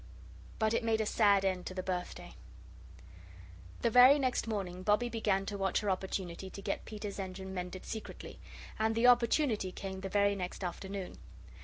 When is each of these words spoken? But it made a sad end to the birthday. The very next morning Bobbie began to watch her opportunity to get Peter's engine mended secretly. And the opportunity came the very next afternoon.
But 0.57 0.73
it 0.73 0.83
made 0.83 0.99
a 0.99 1.05
sad 1.05 1.45
end 1.45 1.67
to 1.67 1.75
the 1.75 1.83
birthday. 1.83 2.33
The 3.81 3.91
very 3.91 4.17
next 4.17 4.47
morning 4.47 4.81
Bobbie 4.81 5.09
began 5.09 5.45
to 5.45 5.59
watch 5.59 5.81
her 5.81 5.91
opportunity 5.91 6.49
to 6.49 6.61
get 6.63 6.85
Peter's 6.85 7.19
engine 7.19 7.53
mended 7.53 7.85
secretly. 7.85 8.39
And 8.79 8.95
the 8.95 9.05
opportunity 9.05 9.71
came 9.71 10.01
the 10.01 10.09
very 10.09 10.33
next 10.33 10.63
afternoon. 10.63 11.19